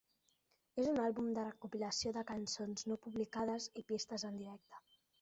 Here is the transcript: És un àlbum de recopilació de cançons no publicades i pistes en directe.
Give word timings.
És 0.83 0.89
un 0.91 1.01
àlbum 1.03 1.27
de 1.35 1.43
recopilació 1.43 2.15
de 2.17 2.25
cançons 2.33 2.91
no 2.93 3.01
publicades 3.07 3.71
i 3.83 3.89
pistes 3.93 4.31
en 4.33 4.45
directe. 4.45 4.87